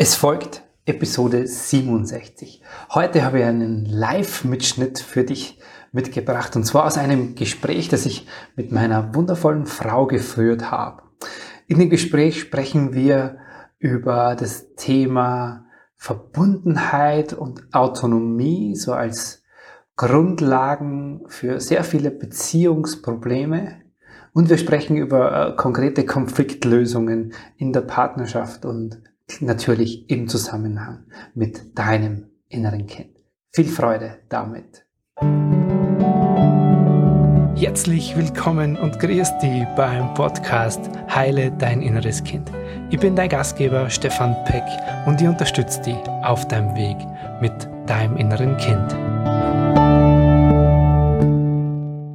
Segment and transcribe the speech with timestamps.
[0.00, 2.62] Es folgt Episode 67.
[2.90, 5.58] Heute habe ich einen Live-Mitschnitt für dich
[5.90, 11.02] mitgebracht und zwar aus einem Gespräch, das ich mit meiner wundervollen Frau geführt habe.
[11.66, 13.38] In dem Gespräch sprechen wir
[13.80, 15.66] über das Thema
[15.96, 19.42] Verbundenheit und Autonomie, so als
[19.96, 23.82] Grundlagen für sehr viele Beziehungsprobleme.
[24.32, 29.02] Und wir sprechen über äh, konkrete Konfliktlösungen in der Partnerschaft und
[29.40, 31.04] natürlich im Zusammenhang
[31.34, 33.16] mit deinem inneren Kind.
[33.54, 34.84] Viel Freude damit.
[37.56, 40.80] Herzlich willkommen und grüß dich beim Podcast
[41.12, 42.52] Heile dein inneres Kind.
[42.90, 44.64] Ich bin dein Gastgeber Stefan Peck
[45.06, 46.96] und ich unterstütze dich auf deinem Weg
[47.40, 48.90] mit deinem inneren Kind.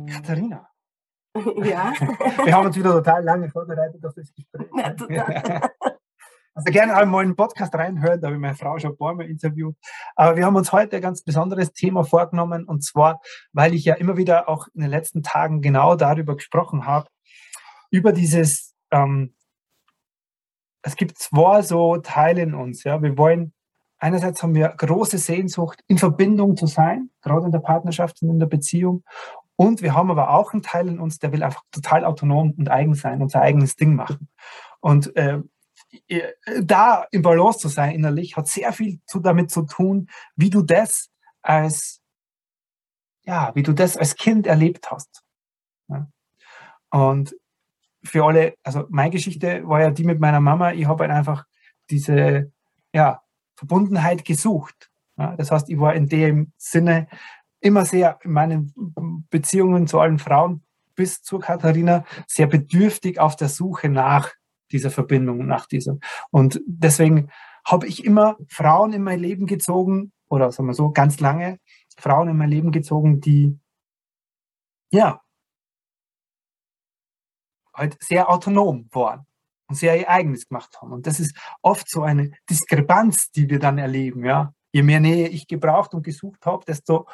[0.10, 0.70] Katharina.
[1.64, 1.94] Ja.
[2.46, 4.68] Wir haben uns wieder total lange vorbereitet auf das Gespräch.
[4.78, 5.72] Ja, total.
[6.56, 8.98] Also gerne auch mal in den Podcast reinhören, da habe ich meine Frau schon ein
[8.98, 9.76] paar Mal interviewt.
[10.16, 13.22] Aber wir haben uns heute ein ganz besonderes Thema vorgenommen und zwar,
[13.54, 17.08] weil ich ja immer wieder auch in den letzten Tagen genau darüber gesprochen habe,
[17.90, 19.36] über dieses, ähm,
[20.84, 22.84] es gibt zwei so Teile in uns.
[22.84, 23.54] Ja, wir wollen
[24.04, 28.40] einerseits haben wir große Sehnsucht, in Verbindung zu sein, gerade in der Partnerschaft und in
[28.40, 29.04] der Beziehung.
[29.56, 32.70] Und wir haben aber auch einen Teil in uns, der will einfach total autonom und
[32.70, 34.28] eigen sein und sein eigenes Ding machen.
[34.82, 35.40] Und äh,
[36.62, 40.62] da im Balance zu sein innerlich, hat sehr viel zu, damit zu tun, wie du
[40.62, 42.02] das als,
[43.24, 45.24] ja, wie du das als Kind erlebt hast.
[45.88, 46.08] Ja.
[46.90, 47.36] Und
[48.04, 51.46] für alle, also meine Geschichte war ja die mit meiner Mama, ich habe halt einfach
[51.90, 52.52] diese,
[52.94, 53.22] ja,
[53.56, 54.92] Verbundenheit gesucht.
[55.18, 55.36] Ja.
[55.36, 57.08] Das heißt, ich war in dem Sinne
[57.60, 58.74] immer sehr in meinen
[59.30, 60.64] Beziehungen zu allen Frauen
[60.96, 64.32] bis zur Katharina sehr bedürftig auf der Suche nach
[64.74, 65.98] dieser Verbindung, nach dieser.
[66.32, 67.30] Und deswegen
[67.66, 71.60] habe ich immer Frauen in mein Leben gezogen, oder sagen wir so, ganz lange
[71.98, 73.58] Frauen in mein Leben gezogen, die,
[74.92, 75.22] ja,
[77.74, 79.26] halt sehr autonom waren
[79.68, 80.92] und sehr ihr eigenes gemacht haben.
[80.92, 84.54] Und das ist oft so eine Diskrepanz, die wir dann erleben, ja.
[84.76, 87.08] Je mehr Nähe ich gebraucht und gesucht habe, desto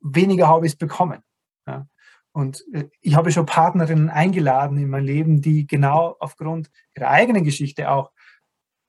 [0.00, 1.22] weniger habe ich es bekommen.
[1.66, 1.86] Ja.
[2.34, 7.44] Und äh, ich habe schon Partnerinnen eingeladen in mein Leben, die genau aufgrund ihrer eigenen
[7.44, 8.10] Geschichte auch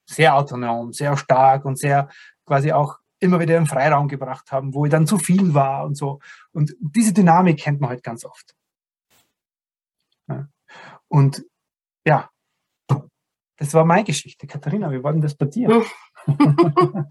[0.06, 2.10] sehr autonom, sehr stark und sehr
[2.46, 5.96] quasi auch immer wieder im Freiraum gebracht haben, wo ich dann zu viel war und
[5.96, 6.20] so.
[6.52, 8.56] Und diese Dynamik kennt man halt ganz oft.
[11.08, 11.46] Und
[12.06, 12.30] ja,
[13.58, 14.48] das war meine Geschichte.
[14.48, 15.86] Katharina, wie war denn das bei dir?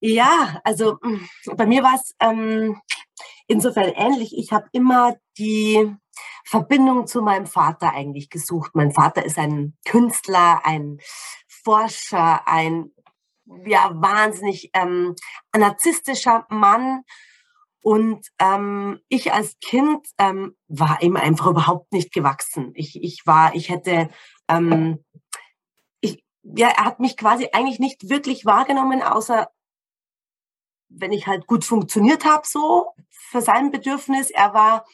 [0.00, 2.80] ja, also mm, bei mir war es ähm,
[3.46, 4.36] insofern ähnlich.
[4.36, 5.94] Ich habe immer die
[6.44, 8.72] Verbindung zu meinem Vater eigentlich gesucht.
[8.74, 10.98] Mein Vater ist ein Künstler, ein
[11.48, 12.90] Forscher, ein
[13.64, 15.14] ja wahnsinnig ähm,
[15.56, 17.02] narzisstischer Mann.
[17.82, 22.70] Und ähm, ich als Kind ähm, war ihm einfach überhaupt nicht gewachsen.
[22.74, 24.08] Ich, ich war, ich hätte,
[24.48, 25.04] ähm,
[26.00, 29.48] ich, ja, er hat mich quasi eigentlich nicht wirklich wahrgenommen, außer
[30.94, 32.92] wenn ich halt gut funktioniert habe, so
[33.30, 34.30] für sein Bedürfnis.
[34.30, 34.84] Er war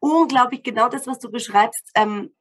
[0.00, 2.34] unglaublich genau das, was du beschreibst, ähm,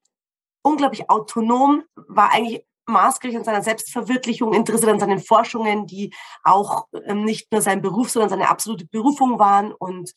[0.61, 7.23] unglaublich autonom, war eigentlich maßgeblich an seiner Selbstverwirklichung, interessiert an seinen Forschungen, die auch ähm,
[7.25, 10.13] nicht nur sein Beruf, sondern seine absolute Berufung waren und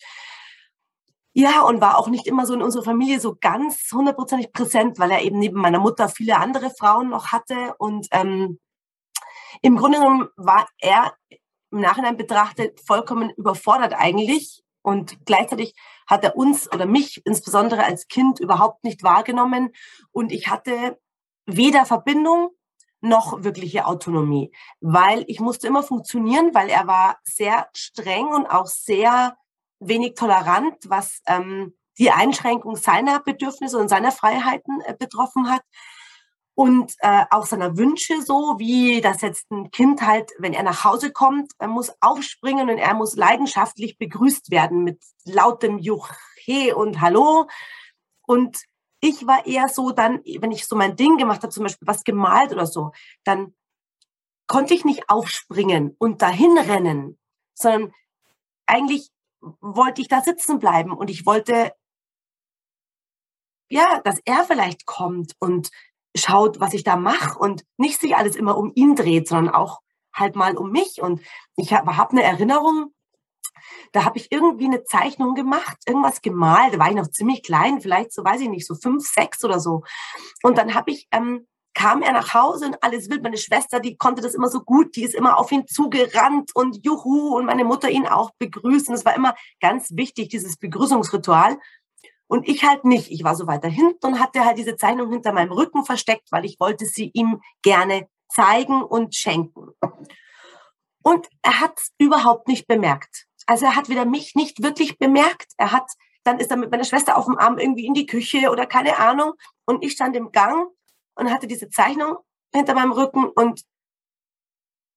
[1.32, 5.12] ja, und war auch nicht immer so in unserer Familie so ganz hundertprozentig präsent, weil
[5.12, 7.74] er eben neben meiner Mutter viele andere Frauen noch hatte.
[7.78, 8.58] Und ähm,
[9.62, 11.14] im Grunde genommen war er
[11.70, 14.62] im Nachhinein betrachtet vollkommen überfordert eigentlich.
[14.82, 15.74] Und gleichzeitig
[16.06, 19.72] hat er uns oder mich insbesondere als Kind überhaupt nicht wahrgenommen.
[20.10, 20.98] Und ich hatte
[21.46, 22.50] weder Verbindung
[23.02, 28.66] noch wirkliche Autonomie, weil ich musste immer funktionieren, weil er war sehr streng und auch
[28.66, 29.36] sehr
[29.80, 35.62] wenig tolerant, was ähm, die Einschränkung seiner Bedürfnisse und seiner Freiheiten äh, betroffen hat
[36.60, 40.84] und äh, auch seiner Wünsche so, wie das jetzt ein Kind halt, wenn er nach
[40.84, 46.14] Hause kommt, er muss aufspringen und er muss leidenschaftlich begrüßt werden mit lautem Juche
[46.76, 47.48] und Hallo.
[48.26, 48.58] Und
[49.00, 52.04] ich war eher so dann, wenn ich so mein Ding gemacht habe, zum Beispiel was
[52.04, 52.92] gemalt oder so,
[53.24, 53.54] dann
[54.46, 57.18] konnte ich nicht aufspringen und dahin rennen,
[57.54, 57.94] sondern
[58.66, 59.08] eigentlich
[59.40, 61.72] wollte ich da sitzen bleiben und ich wollte,
[63.70, 65.70] ja, dass er vielleicht kommt und
[66.16, 69.80] schaut, was ich da mache und nicht sich alles immer um ihn dreht, sondern auch
[70.12, 71.00] halt mal um mich.
[71.00, 71.20] Und
[71.56, 72.92] ich habe hab eine Erinnerung,
[73.92, 77.80] da habe ich irgendwie eine Zeichnung gemacht, irgendwas gemalt, da war ich noch ziemlich klein,
[77.80, 79.82] vielleicht so, weiß ich nicht, so fünf, sechs oder so.
[80.42, 83.22] Und dann habe ich ähm, kam er nach Hause und alles wild.
[83.22, 86.84] Meine Schwester, die konnte das immer so gut, die ist immer auf ihn zugerannt und
[86.84, 88.94] juhu und meine Mutter ihn auch begrüßen.
[88.94, 91.58] Es war immer ganz wichtig, dieses Begrüßungsritual.
[92.30, 93.10] Und ich halt nicht.
[93.10, 96.44] Ich war so weiter hinten und hatte halt diese Zeichnung hinter meinem Rücken versteckt, weil
[96.44, 99.70] ich wollte sie ihm gerne zeigen und schenken.
[101.02, 103.26] Und er hat überhaupt nicht bemerkt.
[103.46, 105.54] Also er hat wieder mich nicht wirklich bemerkt.
[105.56, 105.90] Er hat,
[106.22, 108.98] dann ist er mit meiner Schwester auf dem Arm irgendwie in die Küche oder keine
[108.98, 109.32] Ahnung.
[109.64, 110.68] Und ich stand im Gang
[111.16, 112.18] und hatte diese Zeichnung
[112.54, 113.62] hinter meinem Rücken und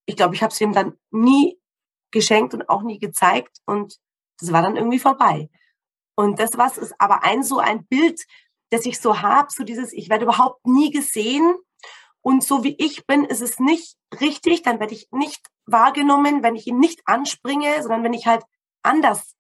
[0.06, 1.59] ich glaube, ich habe es ihm dann nie
[2.12, 3.97] geschenkt und auch nie gezeigt und
[4.39, 5.50] das war dann irgendwie vorbei.
[6.15, 8.21] Und das was ist aber ein so ein Bild,
[8.69, 11.56] das ich so habe, so dieses, ich werde überhaupt nie gesehen.
[12.21, 16.56] Und so wie ich bin, ist es nicht richtig, dann werde ich nicht wahrgenommen, wenn
[16.56, 18.44] ich ihn nicht anspringe, sondern wenn ich halt
[18.81, 19.36] anders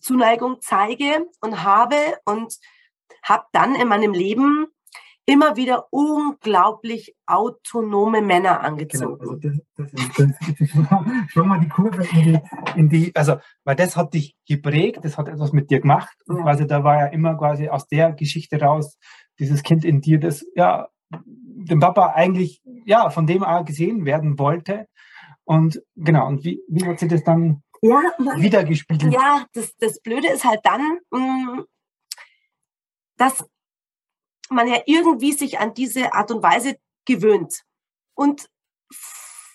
[0.00, 2.58] Zuneigung zeige und habe und
[3.22, 4.68] habe dann in meinem Leben
[5.26, 9.18] immer wieder unglaublich autonome Männer angezogen.
[9.18, 10.68] Genau, also das, das, das, das
[11.32, 12.40] schon mal die Kurve in die,
[12.76, 16.16] in die, also, weil das hat dich geprägt, das hat etwas mit dir gemacht.
[16.28, 16.36] Ja.
[16.36, 18.98] quasi da war ja immer quasi aus der Geschichte raus
[19.38, 24.38] dieses Kind in dir, das ja dem Papa eigentlich ja von dem auch gesehen werden
[24.38, 24.86] wollte.
[25.44, 28.00] Und genau, und wie, wie hat sie das dann ja,
[28.36, 29.12] wiedergespiegelt?
[29.12, 31.62] Ja, das, das Blöde ist halt dann, mm,
[33.16, 33.44] dass
[34.50, 37.62] man ja irgendwie sich an diese Art und Weise gewöhnt
[38.14, 38.48] und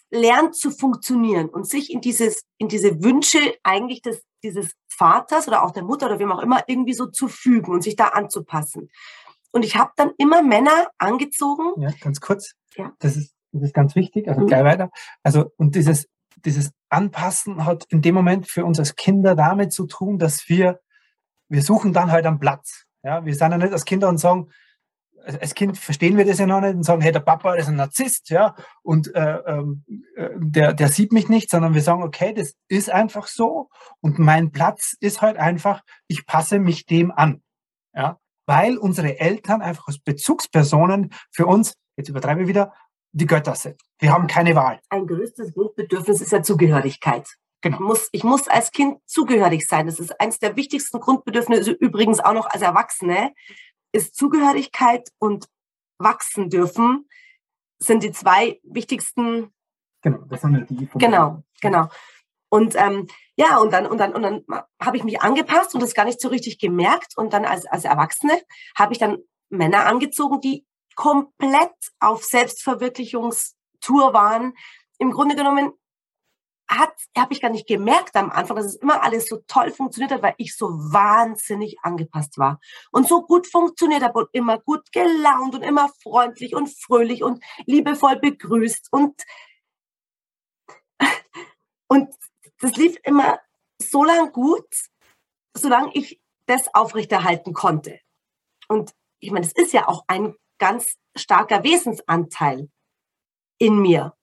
[0.09, 5.63] lernt zu funktionieren und sich in dieses, in diese Wünsche eigentlich des, dieses Vaters oder
[5.63, 8.89] auch der Mutter oder wem auch immer irgendwie so zu fügen und sich da anzupassen.
[9.51, 11.81] Und ich habe dann immer Männer angezogen.
[11.81, 12.53] Ja, ganz kurz.
[12.75, 12.93] Ja.
[12.99, 14.27] Das ist, das ist ganz wichtig.
[14.27, 14.47] Also mhm.
[14.47, 14.91] gleich weiter.
[15.23, 16.07] Also, und dieses,
[16.37, 20.81] dieses Anpassen hat in dem Moment für uns als Kinder damit zu tun, dass wir,
[21.49, 22.85] wir suchen dann halt einen Platz.
[23.03, 24.51] Ja, wir sind ja nicht als Kinder und sagen,
[25.23, 27.75] als Kind verstehen wir das ja noch nicht und sagen, hey, der Papa ist ein
[27.75, 29.83] Narzisst, ja, und äh, ähm,
[30.15, 33.69] äh, der, der sieht mich nicht, sondern wir sagen, okay, das ist einfach so
[33.99, 37.41] und mein Platz ist halt einfach, ich passe mich dem an,
[37.93, 42.73] ja, weil unsere Eltern einfach als Bezugspersonen für uns, jetzt übertreibe ich wieder,
[43.13, 43.81] die Götter sind.
[43.99, 44.79] Wir haben keine Wahl.
[44.89, 47.27] Ein größtes Grundbedürfnis ist ja Zugehörigkeit.
[47.61, 47.77] Genau.
[47.77, 49.85] Ich muss, ich muss als Kind zugehörig sein.
[49.85, 53.33] Das ist eines der wichtigsten Grundbedürfnisse, übrigens auch noch als Erwachsene
[53.91, 55.47] ist Zugehörigkeit und
[55.97, 57.07] wachsen dürfen,
[57.79, 59.53] sind die zwei wichtigsten.
[60.01, 60.89] Genau, das sind die.
[60.95, 61.89] Genau, genau.
[62.49, 64.45] Und ähm, ja, und dann und dann und dann
[64.81, 67.17] habe ich mich angepasst und das gar nicht so richtig gemerkt.
[67.17, 68.41] Und dann als als Erwachsene
[68.75, 70.65] habe ich dann Männer angezogen, die
[70.95, 74.53] komplett auf Selbstverwirklichungstour waren.
[74.97, 75.71] Im Grunde genommen
[76.71, 80.21] habe ich gar nicht gemerkt am Anfang, dass es immer alles so toll funktioniert hat,
[80.21, 82.59] weil ich so wahnsinnig angepasst war.
[82.91, 87.43] Und so gut funktioniert habe und immer gut gelaunt und immer freundlich und fröhlich und
[87.65, 89.21] liebevoll begrüßt und,
[91.87, 92.13] und
[92.59, 93.39] das lief immer
[93.81, 94.67] so lang gut,
[95.55, 97.99] solange ich das aufrechterhalten konnte.
[98.67, 102.69] Und ich meine, es ist ja auch ein ganz starker Wesensanteil
[103.57, 104.15] in mir.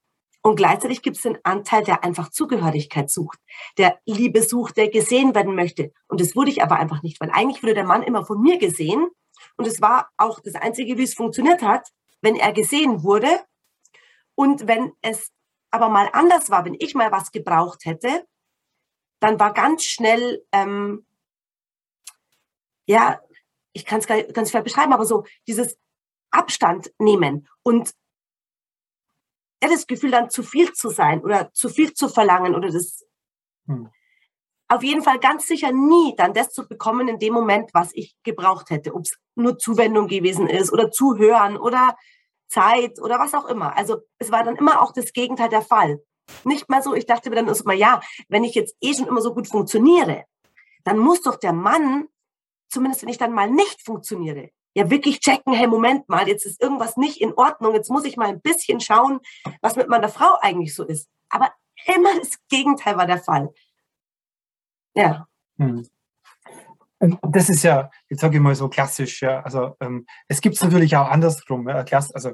[0.49, 3.39] Und gleichzeitig gibt es den Anteil, der einfach Zugehörigkeit sucht,
[3.77, 5.93] der Liebe sucht, der gesehen werden möchte.
[6.07, 8.57] Und das wurde ich aber einfach nicht, weil eigentlich wurde der Mann immer von mir
[8.57, 9.09] gesehen.
[9.59, 11.91] Und es war auch das Einzige, wie es funktioniert hat,
[12.23, 13.29] wenn er gesehen wurde.
[14.37, 15.33] Und wenn es
[15.71, 18.27] aber mal anders war, wenn ich mal was gebraucht hätte,
[19.21, 21.07] dann war ganz schnell, ähm,
[22.87, 23.21] ja,
[23.75, 25.77] ich kann es ganz schwer beschreiben, aber so dieses
[26.31, 27.93] Abstand nehmen und
[29.63, 33.05] ja, das Gefühl, dann zu viel zu sein oder zu viel zu verlangen oder das.
[33.67, 33.89] Hm.
[34.71, 38.15] Auf jeden Fall ganz sicher nie dann das zu bekommen in dem Moment, was ich
[38.23, 38.95] gebraucht hätte.
[38.95, 41.97] Ob es nur Zuwendung gewesen ist oder Zuhören oder
[42.49, 43.77] Zeit oder was auch immer.
[43.77, 46.03] Also es war dann immer auch das Gegenteil der Fall.
[46.45, 49.23] Nicht mal so, ich dachte mir dann erstmal, ja, wenn ich jetzt eh schon immer
[49.23, 50.25] so gut funktioniere,
[50.85, 52.09] dann muss doch der Mann,
[52.69, 56.63] zumindest wenn ich dann mal nicht funktioniere, ja wirklich checken, hey, Moment mal, jetzt ist
[56.63, 59.19] irgendwas nicht in Ordnung, jetzt muss ich mal ein bisschen schauen,
[59.61, 61.09] was mit meiner Frau eigentlich so ist.
[61.29, 61.53] Aber
[61.87, 63.53] immer das Gegenteil war der Fall.
[64.95, 65.27] Ja.
[65.59, 65.87] Hm.
[67.23, 69.41] Das ist ja, jetzt sage ich mal so klassisch, ja.
[69.43, 71.69] Also ähm, es gibt es natürlich auch andersrum.
[71.69, 72.33] Ja, also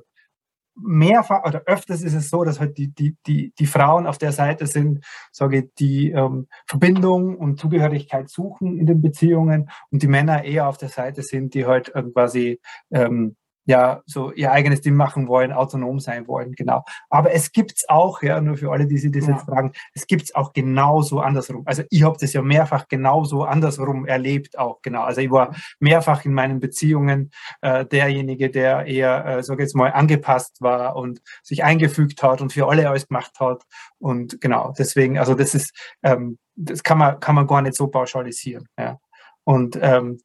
[0.77, 4.33] mehrfach oder öfters ist es so, dass halt die, die, die, die Frauen auf der
[4.33, 10.09] Seite sind, sage ich, die ähm, Verbindung und Zugehörigkeit suchen in den Beziehungen und die
[10.09, 13.37] Männer eher auf der Seite sind, die halt quasi ähm,
[13.67, 16.85] ja, so ihr eigenes Ding machen wollen, autonom sein wollen, genau.
[17.09, 19.35] Aber es gibt's auch, ja, nur für alle, die sich das ja.
[19.35, 21.63] jetzt fragen, es gibt's auch genauso andersrum.
[21.65, 25.03] Also ich habe das ja mehrfach genauso andersrum erlebt auch, genau.
[25.03, 27.31] Also ich war mehrfach in meinen Beziehungen
[27.63, 32.53] äh, derjenige, der eher, äh, sag jetzt mal, angepasst war und sich eingefügt hat und
[32.53, 33.63] für alle alles gemacht hat.
[33.99, 37.87] Und genau, deswegen, also das ist, ähm, das kann man, kann man gar nicht so
[37.87, 38.69] pauschalisieren.
[38.79, 38.99] Ja.
[39.45, 40.21] Und ähm,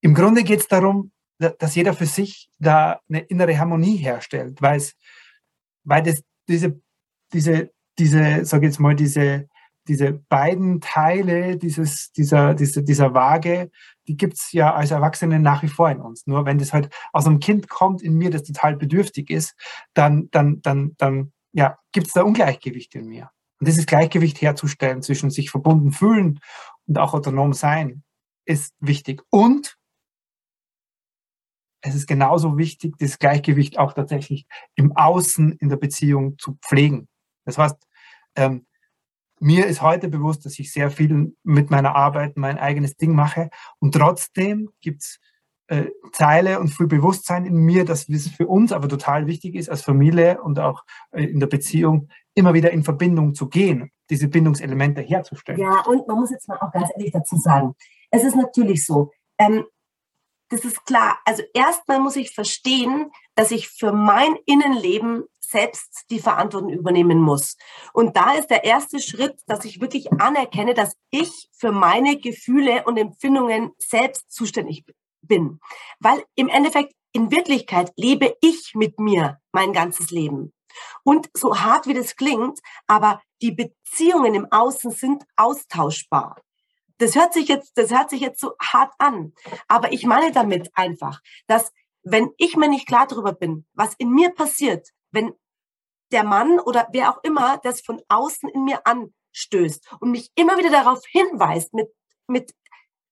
[0.00, 4.94] im Grunde geht's darum, dass jeder für sich da eine innere Harmonie herstellt, weil es,
[5.84, 6.80] weil das, diese,
[7.32, 9.48] diese, diese, sag jetzt mal, diese,
[9.88, 13.70] diese beiden Teile dieses, dieser, dieser, dieser Waage,
[14.08, 16.26] die gibt's ja als Erwachsene nach wie vor in uns.
[16.26, 19.54] Nur wenn das halt aus einem Kind kommt, in mir, das total bedürftig ist,
[19.94, 23.30] dann, dann, dann, dann ja, gibt's da Ungleichgewicht in mir.
[23.58, 26.40] Und dieses Gleichgewicht herzustellen zwischen sich verbunden fühlen
[26.86, 28.02] und auch autonom sein,
[28.44, 29.22] ist wichtig.
[29.30, 29.76] Und
[31.86, 37.08] es ist genauso wichtig, das Gleichgewicht auch tatsächlich im Außen in der Beziehung zu pflegen.
[37.44, 37.76] Das heißt,
[38.34, 38.66] ähm,
[39.38, 43.50] mir ist heute bewusst, dass ich sehr viel mit meiner Arbeit mein eigenes Ding mache
[43.78, 45.20] und trotzdem gibt's
[45.68, 49.68] äh, Zeile und viel Bewusstsein in mir, dass es für uns aber total wichtig ist,
[49.68, 54.28] als Familie und auch äh, in der Beziehung immer wieder in Verbindung zu gehen, diese
[54.28, 55.60] Bindungselemente herzustellen.
[55.60, 57.74] Ja, und man muss jetzt mal auch ganz ehrlich dazu sagen,
[58.10, 59.64] es ist natürlich so, ähm,
[60.48, 61.18] das ist klar.
[61.24, 67.56] Also erstmal muss ich verstehen, dass ich für mein Innenleben selbst die Verantwortung übernehmen muss.
[67.92, 72.84] Und da ist der erste Schritt, dass ich wirklich anerkenne, dass ich für meine Gefühle
[72.84, 74.84] und Empfindungen selbst zuständig
[75.22, 75.60] bin.
[76.00, 80.52] Weil im Endeffekt, in Wirklichkeit lebe ich mit mir mein ganzes Leben.
[81.02, 86.36] Und so hart wie das klingt, aber die Beziehungen im Außen sind austauschbar
[86.98, 89.32] das hört sich jetzt, das hört sich jetzt so hart an.
[89.68, 91.72] Aber ich meine damit einfach, dass
[92.02, 95.34] wenn ich mir nicht klar darüber bin, was in mir passiert, wenn
[96.12, 100.56] der Mann oder wer auch immer das von außen in mir anstößt und mich immer
[100.56, 101.88] wieder darauf hinweist mit,
[102.28, 102.54] mit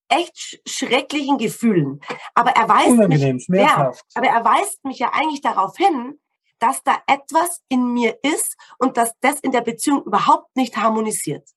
[0.08, 2.00] echt schrecklichen Gefühlen.
[2.34, 6.20] Aber er weist mich, ja, aber er weist mich ja eigentlich darauf hin,
[6.60, 11.48] dass da etwas in mir ist und dass das in der Beziehung überhaupt nicht harmonisiert.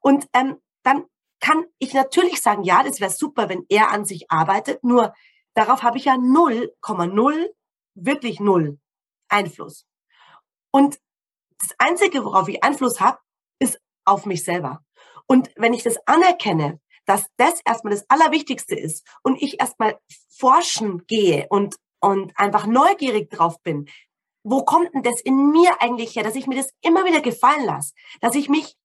[0.00, 1.06] Und ähm, dann
[1.42, 5.12] kann ich natürlich sagen, ja, das wäre super, wenn er an sich arbeitet, nur
[5.54, 7.46] darauf habe ich ja 0,0,
[7.94, 8.78] wirklich null
[9.28, 9.84] Einfluss.
[10.70, 10.98] Und
[11.58, 13.18] das Einzige, worauf ich Einfluss habe,
[13.58, 14.84] ist auf mich selber.
[15.26, 19.98] Und wenn ich das anerkenne, dass das erstmal das Allerwichtigste ist und ich erstmal
[20.30, 23.88] forschen gehe und, und einfach neugierig drauf bin,
[24.44, 27.64] wo kommt denn das in mir eigentlich her, dass ich mir das immer wieder gefallen
[27.64, 28.76] lasse, dass ich mich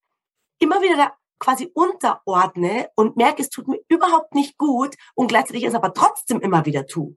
[0.59, 5.63] immer wieder da quasi unterordne und merke, es tut mir überhaupt nicht gut und gleichzeitig
[5.63, 7.15] es aber trotzdem immer wieder tue.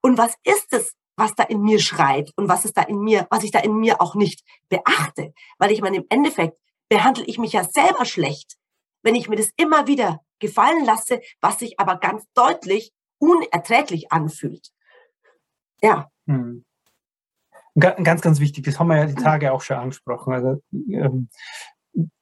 [0.00, 3.26] Und was ist es, was da in mir schreit und was ist da in mir,
[3.30, 5.34] was ich da in mir auch nicht beachte?
[5.58, 6.58] Weil ich meine, im Endeffekt
[6.88, 8.56] behandle ich mich ja selber schlecht,
[9.02, 14.70] wenn ich mir das immer wieder gefallen lasse, was sich aber ganz deutlich unerträglich anfühlt.
[15.82, 16.10] Ja.
[16.26, 16.64] Hm.
[17.78, 20.32] Ganz, ganz wichtig, das haben wir ja die Tage auch schon angesprochen.
[20.34, 21.28] Also ähm,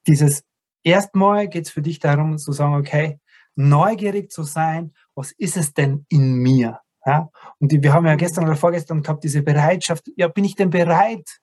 [0.07, 0.43] dieses
[0.89, 3.19] erstmal geht es für dich darum zu sagen, okay,
[3.55, 6.79] neugierig zu sein, was ist es denn in mir?
[7.05, 7.29] Ja?
[7.59, 11.39] Und wir haben ja gestern oder vorgestern gehabt, diese Bereitschaft, ja, bin ich denn bereit,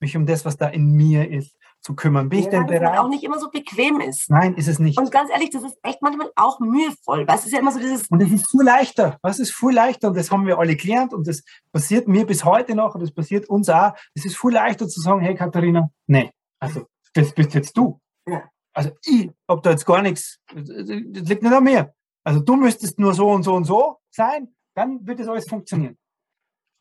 [0.00, 2.28] mich um das, was da in mir ist, zu kümmern?
[2.28, 2.98] Bin ja, ich denn bereit?
[2.98, 4.30] auch nicht immer so bequem ist.
[4.30, 4.98] Nein, ist es nicht.
[4.98, 7.78] Und ganz ehrlich, das ist echt manchmal auch mühevoll, weil es ist ja immer so
[7.78, 8.08] dieses...
[8.08, 11.12] Und es ist viel leichter, was ist viel leichter und das haben wir alle gelernt
[11.12, 13.92] und das passiert mir bis heute noch und das passiert uns auch.
[14.14, 18.00] Es ist viel leichter zu sagen, hey Katharina, nee, also das bist jetzt du.
[18.26, 18.42] Ja.
[18.74, 20.88] Also ich habe da jetzt gar nichts, das
[21.28, 21.94] liegt nicht an mir.
[22.24, 25.96] Also du müsstest nur so und so und so sein, dann wird das alles funktionieren.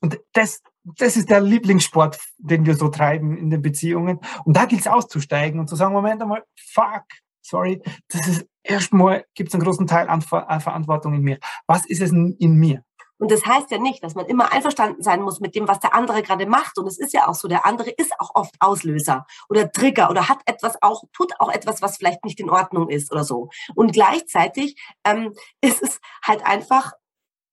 [0.01, 4.19] Und das, das ist der Lieblingssport, den wir so treiben in den Beziehungen.
[4.43, 7.03] Und da gilt es auszusteigen und zu sagen, Moment einmal, fuck,
[7.41, 11.39] sorry, das ist erstmal, gibt es einen großen Teil an Verantwortung in mir.
[11.67, 12.83] Was ist es in mir?
[13.23, 15.93] Und das heißt ja nicht, dass man immer einverstanden sein muss mit dem, was der
[15.93, 16.77] andere gerade macht.
[16.77, 20.27] Und es ist ja auch so, der andere ist auch oft Auslöser oder Trigger oder
[20.27, 23.47] hat etwas auch, tut auch etwas, was vielleicht nicht in Ordnung ist oder so.
[23.75, 24.75] Und gleichzeitig
[25.05, 26.91] ähm, ist es halt einfach,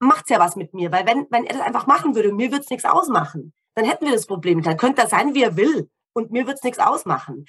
[0.00, 0.90] macht's ja was mit mir.
[0.90, 4.12] Weil wenn, wenn er das einfach machen würde, mir wird's nichts ausmachen, dann hätten wir
[4.12, 4.62] das Problem.
[4.62, 5.88] Dann könnte er sein, wie er will.
[6.14, 7.44] Und mir wird's nichts ausmachen.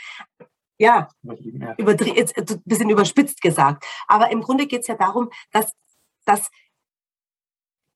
[0.78, 3.84] Ja, übertrieben, ein bisschen überspitzt gesagt.
[4.08, 5.72] Aber im Grunde geht's ja darum, dass,
[6.26, 6.52] dass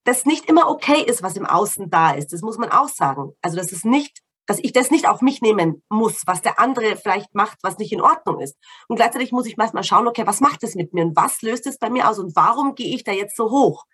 [0.05, 2.31] das nicht immer okay ist, was im Außen da ist.
[2.31, 3.33] Das muss man auch sagen.
[3.41, 6.95] Also das ist nicht, dass ich das nicht auf mich nehmen muss, was der andere
[6.95, 8.55] vielleicht macht, was nicht in Ordnung ist.
[8.87, 11.67] Und gleichzeitig muss ich manchmal schauen, okay, was macht das mit mir und was löst
[11.67, 13.85] es bei mir aus und warum gehe ich da jetzt so hoch?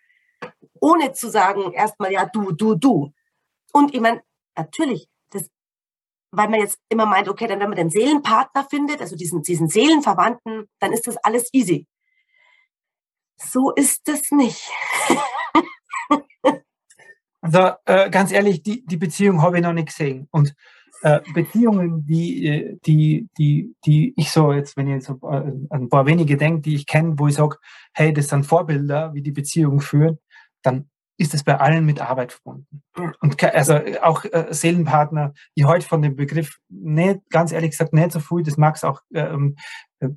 [0.80, 3.14] ohne zu sagen, erstmal ja, du, du, du.
[3.72, 4.22] Und ich meine,
[4.56, 5.50] natürlich, das,
[6.32, 9.70] weil man jetzt immer meint, okay, dann wenn man den Seelenpartner findet, also diesen, diesen
[9.70, 11.88] Seelenverwandten, dann ist das alles easy.
[13.38, 14.70] So ist es nicht.
[17.42, 20.28] also äh, ganz ehrlich, die, die Beziehung habe ich noch nicht gesehen.
[20.32, 20.54] Und
[21.04, 25.90] äh, Beziehungen, die, äh, die, die, die ich so jetzt, wenn ich jetzt an ein
[25.90, 27.58] paar wenige denke, die ich kenne, wo ich sage,
[27.94, 30.20] hey, das sind Vorbilder, wie die Beziehungen führen,
[30.62, 32.82] dann ist es bei allen mit Arbeit verbunden.
[33.20, 38.12] Und also auch äh, Seelenpartner, ich heute von dem Begriff nicht, ganz ehrlich gesagt, nicht
[38.12, 39.56] so viel, das mag es auch, ähm,
[40.00, 40.10] äh,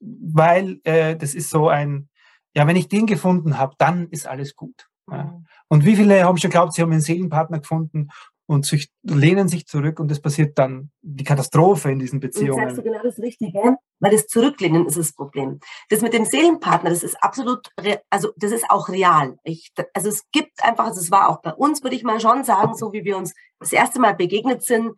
[0.00, 2.08] weil äh, das ist so ein,
[2.54, 4.89] ja, wenn ich den gefunden habe, dann ist alles gut.
[5.10, 5.24] Ja.
[5.24, 5.46] Mhm.
[5.68, 8.08] Und wie viele haben schon geglaubt, sie haben einen Seelenpartner gefunden
[8.50, 12.54] und sich, lehnen sich zurück und es passiert dann die Katastrophe in diesen Beziehungen.
[12.54, 15.60] Und sagst du genau das Richtige, weil das Zurücklehnen ist das Problem.
[15.88, 17.68] Das mit dem Seelenpartner, das ist absolut,
[18.10, 19.38] also das ist auch real.
[19.44, 22.42] Ich, also es gibt einfach, also es war auch bei uns, würde ich mal schon
[22.42, 24.96] sagen, so wie wir uns das erste Mal begegnet sind,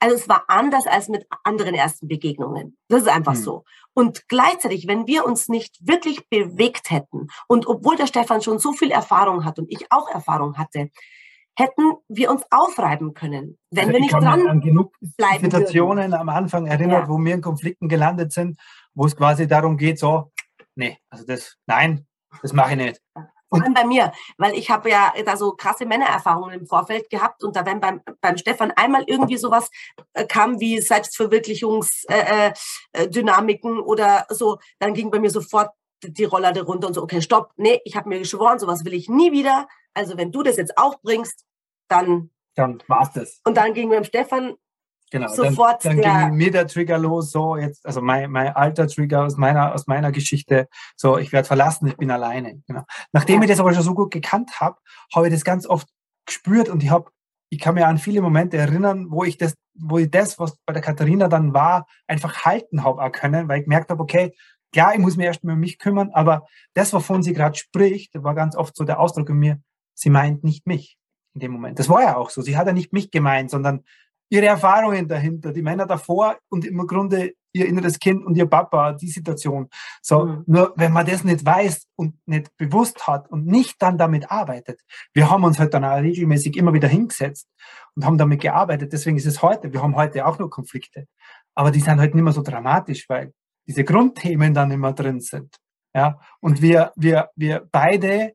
[0.00, 2.76] also es war anders als mit anderen ersten Begegnungen.
[2.88, 3.42] Das ist einfach hm.
[3.42, 3.64] so.
[3.92, 8.72] Und gleichzeitig, wenn wir uns nicht wirklich bewegt hätten und obwohl der Stefan schon so
[8.72, 10.90] viel Erfahrung hat und ich auch Erfahrung hatte,
[11.56, 16.14] hätten wir uns aufreiben können, wenn also wir nicht dran an genug bleiben Situationen würden.
[16.14, 17.08] am Anfang erinnert, ja.
[17.08, 18.58] wo wir in Konflikten gelandet sind,
[18.94, 20.32] wo es quasi darum geht, so,
[20.74, 22.06] nee, also das, nein,
[22.40, 23.02] das mache ich nicht.
[23.50, 27.42] Vor allem bei mir, weil ich habe ja da so krasse Männererfahrungen im Vorfeld gehabt
[27.42, 29.68] und da wenn beim, beim Stefan einmal irgendwie sowas
[30.12, 35.70] äh, kam wie Selbstverwirklichungsdynamiken äh, äh, oder so, dann ging bei mir sofort
[36.02, 39.08] die Roller runter und so, okay, stopp, nee, ich habe mir geschworen, sowas will ich
[39.08, 39.66] nie wieder.
[39.94, 41.44] Also wenn du das jetzt auch bringst,
[41.88, 42.30] dann.
[42.54, 43.40] Dann war's das.
[43.44, 44.54] Und dann ging mir Stefan
[45.10, 45.84] genau, sofort.
[45.84, 49.36] Dann, dann ging mir der Trigger los, so jetzt, also mein, mein alter Trigger aus
[49.36, 52.62] meiner, aus meiner Geschichte, so ich werde verlassen, ich bin alleine.
[52.66, 52.84] Genau.
[53.12, 53.42] Nachdem ja.
[53.42, 54.76] ich das aber schon so gut gekannt habe,
[55.14, 55.88] habe ich das ganz oft
[56.26, 57.10] gespürt und ich habe,
[57.50, 60.72] ich kann mir an viele Momente erinnern, wo ich das, wo ich das, was bei
[60.72, 64.32] der Katharina dann war, einfach halten habe können, weil ich gemerkt habe, okay,
[64.72, 68.12] klar, ich muss mich erst mal um mich kümmern, aber das, wovon sie gerade spricht,
[68.22, 69.60] war ganz oft so der Ausdruck in mir,
[69.94, 70.96] sie meint nicht mich
[71.34, 71.78] in dem Moment.
[71.78, 72.42] Das war ja auch so.
[72.42, 73.84] Sie hat ja nicht mich gemeint, sondern
[74.30, 78.92] ihre Erfahrungen dahinter, die Männer davor und im Grunde ihr inneres Kind und ihr Papa,
[78.92, 79.68] die Situation.
[80.02, 80.44] So, mhm.
[80.46, 84.80] nur wenn man das nicht weiß und nicht bewusst hat und nicht dann damit arbeitet.
[85.12, 87.48] Wir haben uns halt dann auch regelmäßig immer wieder hingesetzt
[87.96, 88.92] und haben damit gearbeitet.
[88.92, 91.06] Deswegen ist es heute, wir haben heute auch nur Konflikte.
[91.56, 93.32] Aber die sind halt nicht mehr so dramatisch, weil
[93.66, 95.56] diese Grundthemen dann immer drin sind.
[95.92, 98.34] Ja, und wir, wir, wir beide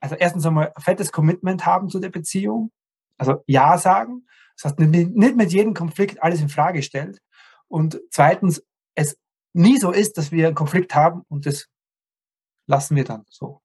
[0.00, 2.70] also erstens einmal ein fettes Commitment haben zu der Beziehung,
[3.18, 4.26] also Ja sagen.
[4.56, 7.20] Das heißt, nicht mit jedem Konflikt alles in Frage stellt.
[7.68, 8.62] Und zweitens,
[8.94, 9.18] es
[9.52, 11.68] nie so ist, dass wir einen Konflikt haben und das
[12.66, 13.60] lassen wir dann so.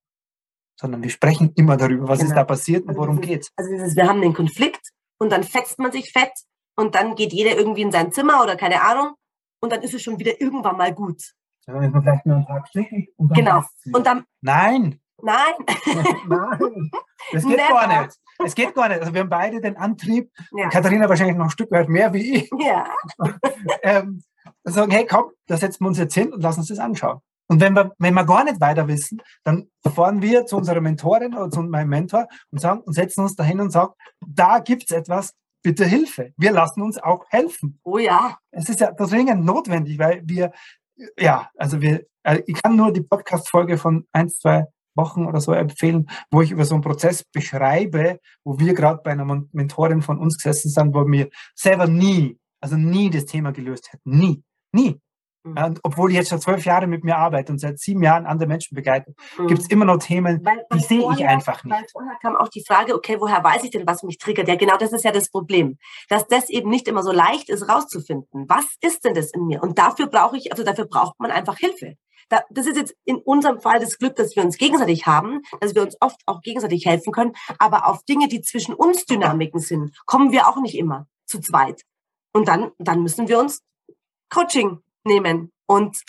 [0.80, 2.32] Sondern wir sprechen immer darüber, was genau.
[2.32, 3.52] ist da passiert und also worum also geht's.
[3.56, 6.34] Also wir haben den Konflikt und dann fetzt man sich fett
[6.76, 9.14] und dann geht jeder irgendwie in sein Zimmer oder keine Ahnung
[9.62, 11.22] und dann ist es schon wieder irgendwann mal gut.
[11.68, 12.92] Ja, dann ist man vielleicht nur einen Tag schlecht.
[13.18, 13.64] Genau.
[13.94, 15.54] Und dann, Nein, Nein.
[16.28, 16.92] Nein.
[17.32, 17.70] Das geht Never.
[17.70, 18.18] gar nicht.
[18.44, 19.02] Es geht gar nicht.
[19.02, 20.70] Also wir haben beide den Antrieb, ja.
[20.70, 22.50] Katharina wahrscheinlich noch ein Stück weit mehr wie ich.
[22.60, 22.88] Ja.
[23.84, 24.24] ähm,
[24.64, 27.20] sagen, hey, komm, da setzen wir uns jetzt hin und lassen uns das anschauen.
[27.48, 31.36] Und wenn wir, wenn wir gar nicht weiter wissen, dann fahren wir zu unserer Mentorin
[31.36, 33.94] oder zu meinem Mentor und sagen und setzen uns dahin und sagen,
[34.26, 36.34] da gibt es etwas, bitte Hilfe.
[36.38, 37.80] Wir lassen uns auch helfen.
[37.84, 38.38] Oh ja.
[38.52, 40.54] Es ist ja dringend notwendig, weil wir,
[41.18, 44.66] ja, also wir, äh, ich kann nur die Podcast-Folge von 1, 2,
[44.96, 49.12] Wochen oder so empfehlen, wo ich über so einen Prozess beschreibe, wo wir gerade bei
[49.12, 53.92] einer Mentorin von uns gesessen sind, wo wir selber nie, also nie das Thema gelöst
[53.94, 54.18] hätten.
[54.18, 54.44] Nie.
[54.74, 55.00] Nie.
[55.44, 55.58] Mhm.
[55.58, 58.48] Und obwohl ich jetzt schon zwölf Jahre mit mir arbeite und seit sieben Jahren andere
[58.48, 59.48] Menschen begleite, mhm.
[59.48, 61.76] gibt es immer noch Themen, weil, die sehe ich einfach nicht.
[61.76, 64.48] Weil vorher kam auch die Frage, okay, woher weiß ich denn, was mich triggert?
[64.48, 65.78] Ja, genau das ist ja das Problem.
[66.10, 68.46] Dass das eben nicht immer so leicht ist, rauszufinden.
[68.48, 69.62] Was ist denn das in mir?
[69.64, 71.96] Und dafür brauche ich, also dafür braucht man einfach Hilfe
[72.32, 75.76] da, das ist jetzt in unserem Fall das Glück, dass wir uns gegenseitig haben, dass
[75.76, 77.34] wir uns oft auch gegenseitig helfen können.
[77.60, 81.82] Aber auf Dinge, die zwischen uns Dynamiken sind, kommen wir auch nicht immer zu zweit.
[82.34, 83.62] Und dann, dann müssen wir uns
[84.30, 85.52] Coaching nehmen.
[85.68, 86.02] Und,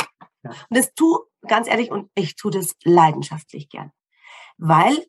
[0.42, 0.50] ja.
[0.50, 3.92] und das tu, ganz ehrlich, und ich tue das leidenschaftlich gern.
[4.58, 5.06] Weil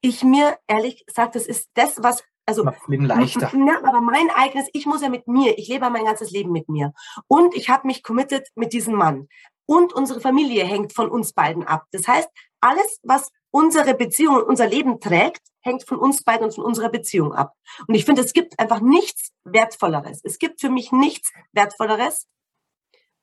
[0.00, 3.50] ich mir ehrlich gesagt, das ist das, was also Macht Leben leichter.
[3.54, 6.68] Ja, aber mein eigenes, ich muss ja mit mir, ich lebe mein ganzes Leben mit
[6.68, 6.92] mir.
[7.26, 9.28] Und ich habe mich committed mit diesem Mann
[9.66, 11.86] und unsere Familie hängt von uns beiden ab.
[11.90, 12.28] Das heißt,
[12.60, 16.88] alles, was unsere Beziehung und unser Leben trägt, hängt von uns beiden und von unserer
[16.88, 17.54] Beziehung ab.
[17.88, 20.20] Und ich finde, es gibt einfach nichts Wertvolleres.
[20.22, 22.28] Es gibt für mich nichts Wertvolleres.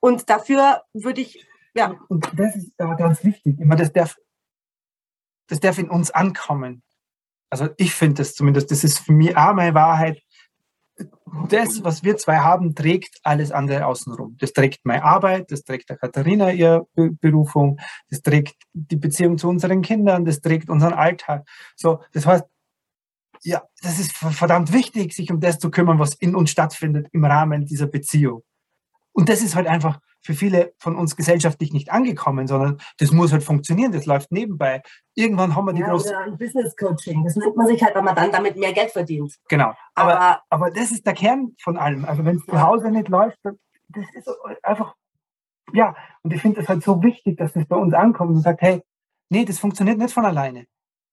[0.03, 1.97] Und dafür würde ich, ja.
[2.09, 3.57] Und das ist da ganz wichtig.
[3.57, 4.17] Immer das darf,
[5.47, 6.83] das darf in uns ankommen.
[7.49, 10.21] Also ich finde das zumindest, das ist für mich auch meine Wahrheit.
[11.47, 14.35] Das, was wir zwei haben, trägt alles andere außenrum.
[14.41, 19.47] Das trägt meine Arbeit, das trägt der Katharina ihre Berufung, das trägt die Beziehung zu
[19.47, 21.47] unseren Kindern, das trägt unseren Alltag.
[21.77, 22.43] So, das heißt,
[23.43, 27.23] ja, das ist verdammt wichtig, sich um das zu kümmern, was in uns stattfindet im
[27.23, 28.43] Rahmen dieser Beziehung.
[29.13, 33.31] Und das ist halt einfach für viele von uns gesellschaftlich nicht angekommen, sondern das muss
[33.31, 34.81] halt funktionieren, das läuft nebenbei.
[35.15, 36.09] Irgendwann haben wir die ja, große.
[36.09, 38.91] Oder ein Business Coaching, das nimmt man sich halt, wenn man dann damit mehr Geld
[38.91, 39.35] verdient.
[39.49, 39.73] Genau.
[39.93, 42.05] Aber, aber, aber das ist der Kern von allem.
[42.05, 44.29] Also wenn es zu Hause nicht läuft, das ist
[44.63, 44.95] einfach,
[45.73, 48.61] ja, und ich finde es halt so wichtig, dass das bei uns ankommt und sagt,
[48.61, 48.81] hey,
[49.29, 50.65] nee, das funktioniert nicht von alleine.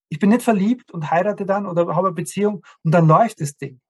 [0.08, 3.56] Ich bin nicht verliebt und heirate dann oder habe eine Beziehung und dann läuft das
[3.56, 3.80] Ding.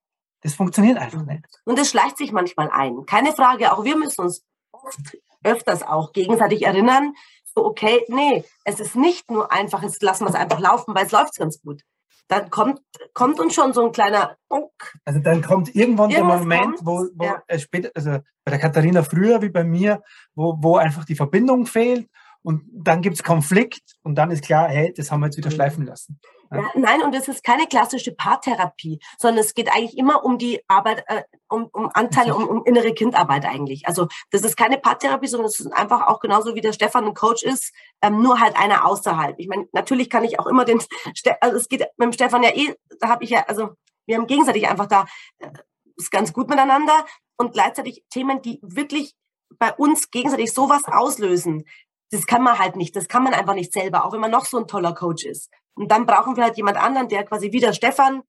[0.42, 1.44] Das funktioniert einfach nicht.
[1.64, 3.04] Und es schleicht sich manchmal ein.
[3.06, 7.14] Keine Frage, auch wir müssen uns oft, öfters auch gegenseitig erinnern,
[7.54, 11.06] so, okay, nee, es ist nicht nur einfach, jetzt lassen wir es einfach laufen, weil
[11.06, 11.82] es läuft ganz gut.
[12.28, 12.80] Dann kommt,
[13.12, 14.70] kommt uns schon so ein kleiner Unk.
[15.04, 17.42] Also dann kommt irgendwann der Moment, kommt, wo, wo ja.
[17.58, 20.00] später, also bei der Katharina früher wie bei mir,
[20.36, 22.08] wo, wo einfach die Verbindung fehlt
[22.42, 25.50] und dann gibt es Konflikt und dann ist klar, hey, das haben wir jetzt wieder
[25.50, 25.54] mhm.
[25.54, 26.20] schleifen lassen.
[26.52, 30.60] Ja, nein, und es ist keine klassische Paartherapie, sondern es geht eigentlich immer um die
[30.66, 33.86] Arbeit, äh, um, um Anteile, um, um innere Kindarbeit eigentlich.
[33.86, 37.14] Also das ist keine Paartherapie, sondern es ist einfach auch genauso wie der Stefan ein
[37.14, 39.38] Coach ist, ähm, nur halt einer außerhalb.
[39.38, 40.80] Ich meine, natürlich kann ich auch immer den,
[41.14, 43.70] Ste also es geht mit dem Stefan ja eh, da habe ich ja, also
[44.06, 45.06] wir haben gegenseitig einfach da,
[45.38, 45.50] äh,
[45.96, 49.14] ist ganz gut miteinander und gleichzeitig Themen, die wirklich
[49.58, 51.64] bei uns gegenseitig sowas auslösen,
[52.10, 54.46] das kann man halt nicht, das kann man einfach nicht selber, auch wenn man noch
[54.46, 55.48] so ein toller Coach ist.
[55.74, 58.22] Und dann brauchen wir halt jemand anderen, der quasi wieder Stefan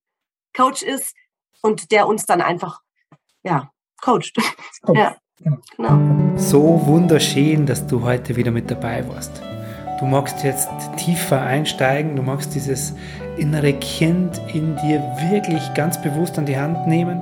[0.56, 1.16] Coach ist
[1.62, 2.82] und der uns dann einfach,
[3.44, 4.34] ja, coacht.
[4.84, 5.00] Coach.
[5.00, 5.16] Ja,
[5.76, 6.38] genau.
[6.38, 9.42] So wunderschön, dass du heute wieder mit dabei warst.
[10.00, 12.96] Du magst jetzt tiefer einsteigen, du magst dieses
[13.38, 15.00] innere Kind in dir
[15.30, 17.22] wirklich ganz bewusst an die Hand nehmen.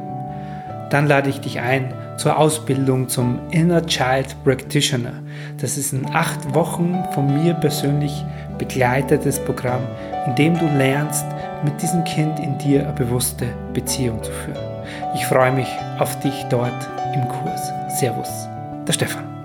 [0.89, 5.23] Dann lade ich dich ein zur Ausbildung zum Inner Child Practitioner.
[5.59, 8.25] Das ist ein acht Wochen von mir persönlich
[8.57, 9.81] begleitetes Programm,
[10.29, 11.25] in dem du lernst,
[11.63, 14.63] mit diesem Kind in dir eine bewusste Beziehung zu führen.
[15.15, 17.73] Ich freue mich auf dich dort im Kurs.
[17.99, 18.47] Servus,
[18.87, 19.38] der Stefan.